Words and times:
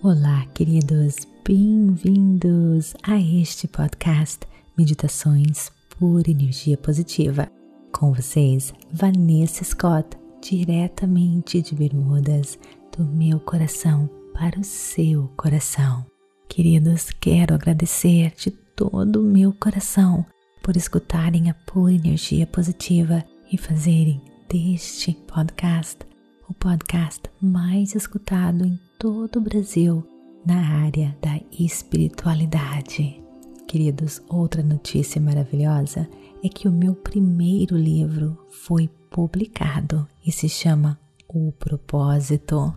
Olá, 0.00 0.46
queridos, 0.54 1.16
bem-vindos 1.44 2.94
a 3.02 3.20
este 3.20 3.66
podcast 3.66 4.46
Meditações 4.76 5.72
por 5.98 6.28
Energia 6.28 6.76
Positiva. 6.76 7.50
Com 7.90 8.12
vocês, 8.12 8.72
Vanessa 8.92 9.64
Scott, 9.64 10.16
diretamente 10.40 11.60
de 11.60 11.74
Bermudas, 11.74 12.56
do 12.96 13.04
meu 13.04 13.40
coração 13.40 14.08
para 14.32 14.60
o 14.60 14.64
seu 14.64 15.32
coração. 15.36 16.06
Queridos, 16.48 17.10
quero 17.10 17.56
agradecer 17.56 18.32
de 18.36 18.52
todo 18.52 19.20
o 19.20 19.24
meu 19.24 19.52
coração 19.52 20.24
por 20.62 20.76
escutarem 20.76 21.50
a 21.50 21.54
pura 21.54 21.92
energia 21.92 22.46
positiva 22.46 23.24
e 23.50 23.58
fazerem 23.58 24.22
deste 24.48 25.12
podcast 25.26 26.06
o 26.48 26.54
podcast 26.54 27.22
mais 27.42 27.96
escutado 27.96 28.64
em 28.64 28.87
todo 28.98 29.36
o 29.36 29.40
Brasil 29.40 30.04
na 30.44 30.82
área 30.82 31.16
da 31.22 31.40
espiritualidade. 31.52 33.22
Queridos, 33.68 34.20
outra 34.28 34.62
notícia 34.62 35.20
maravilhosa 35.20 36.08
é 36.42 36.48
que 36.48 36.66
o 36.66 36.72
meu 36.72 36.94
primeiro 36.94 37.76
livro 37.76 38.36
foi 38.50 38.88
publicado 39.10 40.06
e 40.26 40.32
se 40.32 40.48
chama 40.48 40.98
O 41.28 41.52
Propósito. 41.52 42.74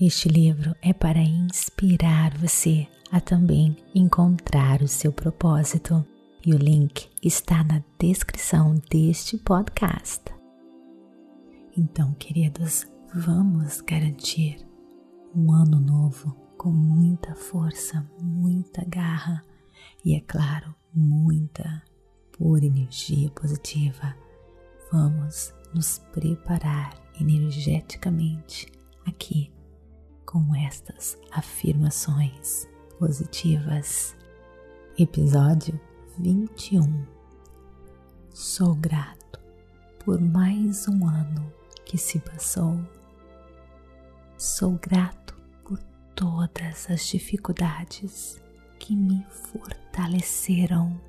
Este 0.00 0.28
livro 0.28 0.74
é 0.80 0.92
para 0.92 1.18
inspirar 1.18 2.36
você 2.38 2.86
a 3.10 3.20
também 3.20 3.76
encontrar 3.94 4.80
o 4.80 4.88
seu 4.88 5.12
propósito 5.12 6.04
e 6.46 6.54
o 6.54 6.58
link 6.58 7.08
está 7.22 7.64
na 7.64 7.82
descrição 7.98 8.74
deste 8.90 9.36
podcast. 9.36 10.22
Então, 11.76 12.14
queridos, 12.14 12.86
vamos 13.12 13.80
garantir 13.80 14.67
um 15.34 15.52
ano 15.52 15.78
novo 15.80 16.34
com 16.56 16.70
muita 16.70 17.34
força, 17.34 18.04
muita 18.20 18.84
garra 18.84 19.44
e, 20.04 20.14
é 20.14 20.20
claro, 20.20 20.74
muita 20.92 21.82
pura 22.32 22.64
energia 22.64 23.30
positiva. 23.30 24.14
Vamos 24.90 25.54
nos 25.74 25.98
preparar 26.12 26.94
energeticamente 27.20 28.72
aqui 29.06 29.52
com 30.24 30.54
estas 30.54 31.18
afirmações 31.30 32.66
positivas. 32.98 34.16
Episódio 34.98 35.78
21 36.18 37.06
Sou 38.30 38.74
grato 38.74 39.38
por 40.04 40.20
mais 40.20 40.88
um 40.88 41.06
ano 41.06 41.52
que 41.84 41.96
se 41.96 42.18
passou 42.18 42.80
Sou 44.36 44.72
grato 44.72 45.17
todas 46.18 46.90
as 46.90 47.06
dificuldades 47.06 48.42
que 48.80 48.96
me 48.96 49.24
fortaleceram. 49.30 51.00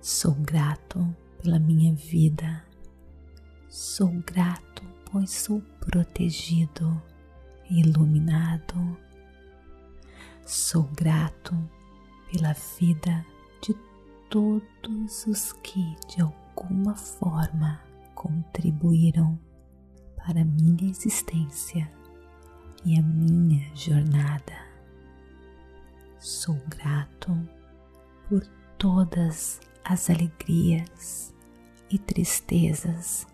Sou 0.00 0.34
grato 0.34 1.04
pela 1.42 1.58
minha 1.58 1.92
vida. 1.96 2.64
Sou 3.68 4.08
grato 4.24 4.84
pois 5.10 5.30
sou 5.30 5.60
protegido, 5.80 7.02
iluminado. 7.68 8.96
Sou 10.46 10.84
grato 10.96 11.56
pela 12.30 12.52
vida 12.78 13.26
de 13.60 13.74
todos 14.30 15.26
os 15.26 15.52
que 15.54 15.96
de 16.06 16.22
alguma 16.22 16.94
forma 16.94 17.82
contribuíram 18.14 19.36
para 20.16 20.44
minha 20.44 20.88
existência 20.88 21.97
e 22.84 22.98
a 22.98 23.02
minha 23.02 23.64
jornada. 23.74 24.56
Sou 26.18 26.60
grato 26.68 27.36
por 28.28 28.46
todas 28.76 29.60
as 29.84 30.10
alegrias 30.10 31.34
e 31.90 31.98
tristezas, 31.98 33.26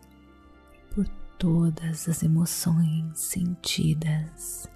por 0.94 1.08
todas 1.38 2.08
as 2.08 2.22
emoções 2.22 3.18
sentidas. 3.18 4.68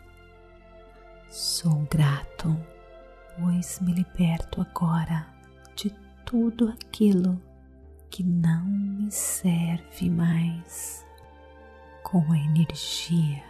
Sou 1.31 1.87
grato, 1.91 2.57
pois 3.39 3.81
me 3.81 3.93
liberto 3.93 4.61
agora 4.61 5.27
de 5.77 5.91
tudo 6.25 6.69
aquilo 6.69 7.41
que 8.11 8.25
não 8.25 8.65
me 8.65 9.11
serve 9.11 10.11
mais 10.11 11.07
com 12.03 12.33
a 12.33 12.39
energia 12.39 13.48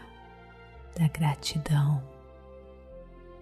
da 0.98 1.06
gratidão. 1.09 2.03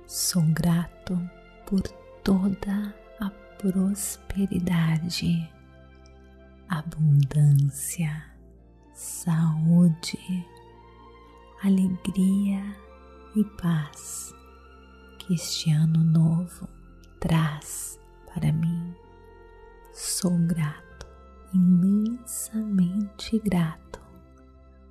Sou 0.06 0.43
grato 0.43 1.19
por 1.67 1.81
toda 2.22 2.94
a 3.19 3.31
prosperidade, 3.59 5.50
abundância, 6.69 8.25
saúde, 8.93 10.47
alegria 11.65 12.62
e 13.34 13.43
paz 13.61 14.34
que 15.19 15.34
este 15.34 15.71
ano 15.72 16.05
novo 16.05 16.69
traz 17.19 17.99
para 18.33 18.53
mim. 18.53 18.95
Sou 19.95 20.37
grato, 20.47 21.06
imensamente 21.55 23.39
grato 23.39 24.00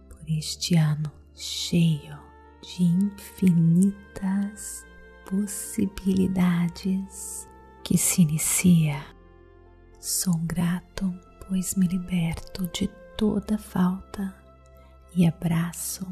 por 0.10 0.28
este 0.28 0.76
ano 0.76 1.12
cheio 1.36 2.26
de 2.66 2.84
infinitas 2.84 4.86
possibilidades 5.30 7.48
que 7.84 7.96
se 7.98 8.24
inicia. 8.24 9.06
Sou 10.00 10.38
grato, 10.40 11.14
pois 11.48 11.76
me 11.76 11.88
liberto 11.88 12.68
de 12.74 12.88
toda 13.16 13.58
falta 13.58 14.36
e 15.16 15.26
abraço 15.28 16.06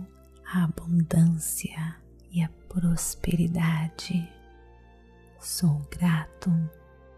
a 0.46 0.66
abundância 0.66 1.96
e 2.32 2.44
a 2.44 2.50
prosperidade. 2.70 4.32
Sou 5.40 5.82
grato, 5.90 6.52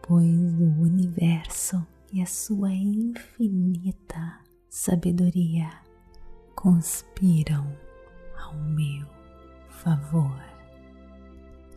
pois 0.02 0.26
o 0.26 0.82
universo 0.82 1.86
e 2.12 2.22
a 2.22 2.26
sua 2.26 2.72
infinita 2.72 4.40
sabedoria 4.70 5.70
conspiram 6.56 7.78
ao 8.38 8.56
meu 8.56 9.15
favor. 9.76 10.42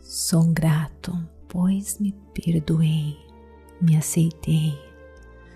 Sou 0.01 0.45
grato, 0.53 1.13
pois 1.47 1.99
me 1.99 2.13
perdoei, 2.33 3.17
me 3.81 3.95
aceitei. 3.95 4.77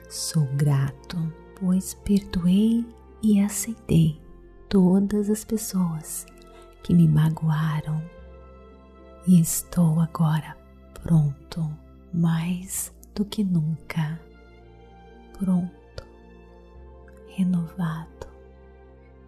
Sou 0.10 0.46
grato, 0.56 1.18
pois 1.60 1.94
perdoei 1.96 2.86
e 3.22 3.40
aceitei 3.40 4.22
todas 4.70 5.30
as 5.30 5.44
pessoas 5.44 6.26
que 6.84 6.94
me 6.94 7.08
magoaram. 7.08 8.04
E 9.26 9.40
estou 9.40 10.00
agora 10.00 10.58
pronto, 11.02 11.70
mais 12.14 12.94
do 13.16 13.26
que 13.26 13.44
nunca. 13.44 14.20
Pronto, 15.40 16.04
renovado 17.28 18.24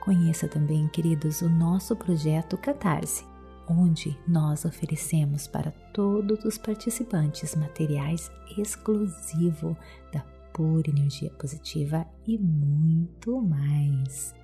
Conheça 0.00 0.48
também, 0.48 0.88
queridos, 0.88 1.42
o 1.42 1.48
nosso 1.48 1.94
projeto 1.96 2.56
Catarse, 2.56 3.24
onde 3.68 4.16
nós 4.26 4.64
oferecemos 4.64 5.46
para 5.46 5.70
todos 5.92 6.44
os 6.44 6.58
participantes 6.58 7.54
materiais 7.54 8.30
exclusivo 8.56 9.76
da 10.12 10.20
pura 10.52 10.90
energia 10.90 11.30
positiva 11.30 12.06
e 12.26 12.38
muito 12.38 13.40
mais. 13.40 14.34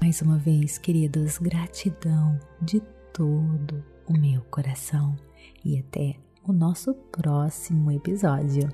Mais 0.00 0.20
uma 0.20 0.38
vez, 0.38 0.78
queridos, 0.78 1.38
gratidão 1.38 2.38
de 2.60 2.80
todo 3.12 3.84
o 4.06 4.12
meu 4.12 4.40
coração 4.50 5.16
e 5.64 5.78
até 5.78 6.16
o 6.44 6.52
nosso 6.52 6.94
próximo 6.94 7.92
episódio. 7.92 8.68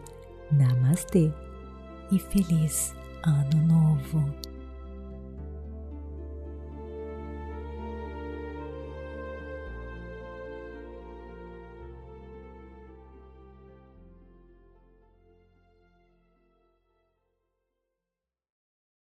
Namastê 0.50 1.30
e 2.10 2.18
feliz 2.18 2.94
Ano 3.22 3.66
Novo! 3.66 4.57